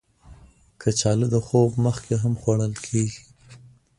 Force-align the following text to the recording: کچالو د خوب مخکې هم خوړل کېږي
کچالو 0.81 1.27
د 1.33 1.35
خوب 1.45 1.71
مخکې 1.85 2.13
هم 2.21 2.33
خوړل 2.41 2.73
کېږي 2.85 3.21